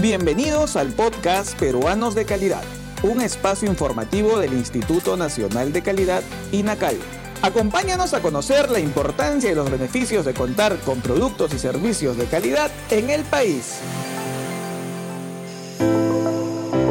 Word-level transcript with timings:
Bienvenidos 0.00 0.76
al 0.76 0.88
podcast 0.88 1.58
Peruanos 1.58 2.14
de 2.14 2.24
Calidad, 2.24 2.62
un 3.02 3.20
espacio 3.20 3.68
informativo 3.68 4.38
del 4.38 4.54
Instituto 4.54 5.16
Nacional 5.16 5.72
de 5.72 5.82
Calidad, 5.82 6.22
INACAL. 6.52 6.96
Acompáñanos 7.42 8.14
a 8.14 8.20
conocer 8.22 8.70
la 8.70 8.80
importancia 8.80 9.50
y 9.50 9.54
los 9.54 9.70
beneficios 9.70 10.24
de 10.24 10.32
contar 10.32 10.78
con 10.80 11.00
productos 11.00 11.52
y 11.52 11.58
servicios 11.58 12.16
de 12.16 12.24
calidad 12.24 12.70
en 12.90 13.10
el 13.10 13.24
país. 13.24 13.80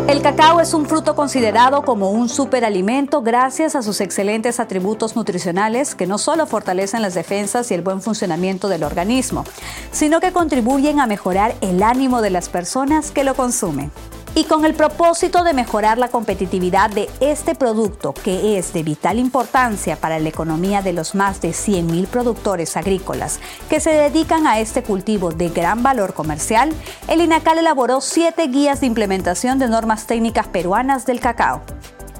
El 0.09 0.23
cacao 0.23 0.59
es 0.59 0.73
un 0.73 0.87
fruto 0.87 1.15
considerado 1.15 1.83
como 1.83 2.09
un 2.09 2.29
superalimento 2.29 3.21
gracias 3.21 3.75
a 3.75 3.83
sus 3.83 4.01
excelentes 4.01 4.59
atributos 4.59 5.15
nutricionales 5.15 5.93
que 5.93 6.07
no 6.07 6.17
solo 6.17 6.47
fortalecen 6.47 7.03
las 7.03 7.13
defensas 7.13 7.69
y 7.69 7.75
el 7.75 7.83
buen 7.83 8.01
funcionamiento 8.01 8.69
del 8.69 8.85
organismo, 8.85 9.43
sino 9.91 10.19
que 10.19 10.31
contribuyen 10.31 10.99
a 10.99 11.05
mejorar 11.05 11.53
el 11.61 11.83
ánimo 11.83 12.23
de 12.23 12.31
las 12.31 12.49
personas 12.49 13.11
que 13.11 13.23
lo 13.23 13.35
consumen 13.35 13.91
y 14.39 14.45
con 14.45 14.63
el 14.63 14.73
propósito 14.73 15.43
de 15.43 15.53
mejorar 15.53 15.97
la 15.97 16.07
competitividad 16.07 16.89
de 16.89 17.09
este 17.19 17.55
producto, 17.55 18.13
que 18.13 18.57
es 18.57 18.71
de 18.71 18.83
vital 18.83 19.19
importancia 19.19 19.97
para 19.97 20.17
la 20.17 20.29
economía 20.29 20.81
de 20.81 20.93
los 20.93 21.13
más 21.13 21.41
de 21.41 21.49
100.000 21.49 22.07
productores 22.07 22.77
agrícolas 22.77 23.41
que 23.69 23.81
se 23.81 23.89
dedican 23.89 24.47
a 24.47 24.59
este 24.59 24.81
cultivo 24.81 25.31
de 25.31 25.49
gran 25.49 25.83
valor 25.83 26.13
comercial, 26.13 26.71
el 27.09 27.19
INACAL 27.19 27.57
elaboró 27.57 27.99
siete 27.99 28.47
guías 28.47 28.79
de 28.79 28.87
implementación 28.87 29.59
de 29.59 29.67
normas 29.67 30.07
técnicas 30.07 30.47
peruanas 30.47 31.05
del 31.05 31.19
cacao. 31.19 31.61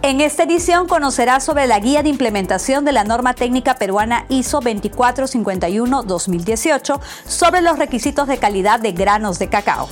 En 0.02 0.20
esta 0.20 0.44
edición 0.44 0.90
conocerá 0.90 1.40
sobre 1.40 1.68
la 1.68 1.80
guía 1.80 2.04
de 2.04 2.10
implementación 2.10 2.84
de 2.84 2.92
la 2.92 3.06
norma 3.06 3.34
técnica 3.34 3.76
peruana 3.76 4.26
ISO 4.28 4.60
2451-2018 4.60 7.00
sobre 7.26 7.62
los 7.62 7.80
requisitos 7.80 8.28
de 8.28 8.40
calidad 8.40 8.82
de 8.82 8.92
granos 8.92 9.40
de 9.40 9.48
cacao. 9.48 9.88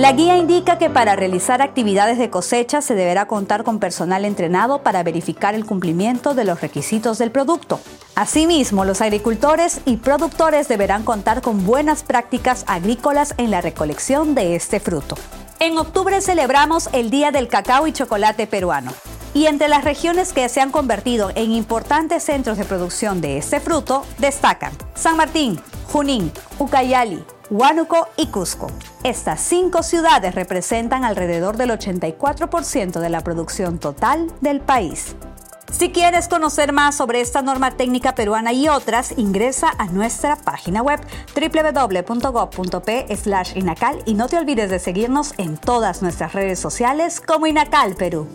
La 0.00 0.12
guía 0.12 0.38
indica 0.38 0.78
que 0.78 0.88
para 0.88 1.14
realizar 1.14 1.60
actividades 1.60 2.16
de 2.16 2.30
cosecha 2.30 2.80
se 2.80 2.94
deberá 2.94 3.26
contar 3.26 3.64
con 3.64 3.78
personal 3.78 4.24
entrenado 4.24 4.82
para 4.82 5.02
verificar 5.02 5.54
el 5.54 5.66
cumplimiento 5.66 6.32
de 6.32 6.46
los 6.46 6.62
requisitos 6.62 7.18
del 7.18 7.30
producto. 7.30 7.80
Asimismo, 8.14 8.86
los 8.86 9.02
agricultores 9.02 9.82
y 9.84 9.98
productores 9.98 10.68
deberán 10.68 11.02
contar 11.02 11.42
con 11.42 11.66
buenas 11.66 12.02
prácticas 12.02 12.64
agrícolas 12.66 13.34
en 13.36 13.50
la 13.50 13.60
recolección 13.60 14.34
de 14.34 14.56
este 14.56 14.80
fruto. 14.80 15.16
En 15.58 15.76
octubre 15.76 16.22
celebramos 16.22 16.88
el 16.94 17.10
Día 17.10 17.30
del 17.30 17.48
Cacao 17.48 17.86
y 17.86 17.92
Chocolate 17.92 18.46
Peruano. 18.46 18.94
Y 19.34 19.48
entre 19.48 19.68
las 19.68 19.84
regiones 19.84 20.32
que 20.32 20.48
se 20.48 20.62
han 20.62 20.70
convertido 20.70 21.30
en 21.34 21.52
importantes 21.52 22.22
centros 22.22 22.56
de 22.56 22.64
producción 22.64 23.20
de 23.20 23.36
este 23.36 23.60
fruto 23.60 24.06
destacan 24.16 24.72
San 24.94 25.18
Martín, 25.18 25.60
Junín, 25.92 26.32
Ucayali, 26.58 27.22
Huánuco 27.50 28.08
y 28.16 28.28
Cusco. 28.28 28.68
Estas 29.02 29.40
cinco 29.40 29.82
ciudades 29.82 30.36
representan 30.36 31.04
alrededor 31.04 31.56
del 31.56 31.70
84% 31.70 33.00
de 33.00 33.08
la 33.08 33.22
producción 33.22 33.80
total 33.80 34.32
del 34.40 34.60
país. 34.60 35.16
Si 35.72 35.90
quieres 35.90 36.28
conocer 36.28 36.72
más 36.72 36.94
sobre 36.96 37.20
esta 37.20 37.42
norma 37.42 37.72
técnica 37.72 38.14
peruana 38.14 38.52
y 38.52 38.68
otras, 38.68 39.14
ingresa 39.16 39.72
a 39.78 39.86
nuestra 39.86 40.36
página 40.36 40.80
web 40.82 41.00
www.gov.p/inacal 41.34 44.02
y 44.04 44.14
no 44.14 44.28
te 44.28 44.38
olvides 44.38 44.70
de 44.70 44.78
seguirnos 44.78 45.34
en 45.36 45.56
todas 45.56 46.02
nuestras 46.02 46.32
redes 46.32 46.60
sociales 46.60 47.20
como 47.20 47.48
Inacal 47.48 47.96
Perú. 47.96 48.28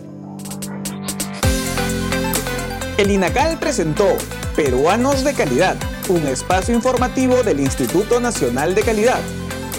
El 2.98 3.10
INACAL 3.10 3.58
presentó 3.58 4.06
Peruanos 4.54 5.24
de 5.24 5.32
Calidad, 5.34 5.76
un 6.08 6.26
espacio 6.26 6.74
informativo 6.74 7.42
del 7.42 7.60
Instituto 7.60 8.20
Nacional 8.20 8.74
de 8.74 8.82
Calidad. 8.82 9.20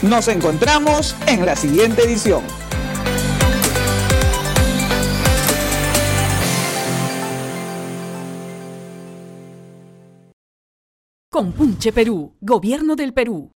Nos 0.02 0.28
encontramos 0.28 1.16
en 1.28 1.46
la 1.46 1.56
siguiente 1.56 2.04
edición. 2.04 2.44
Compunche 11.32 11.92
Perú, 11.92 12.36
Gobierno 12.42 12.96
del 12.96 13.14
Perú. 13.14 13.52